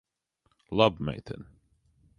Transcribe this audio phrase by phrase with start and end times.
[0.77, 1.47] Laba meitene.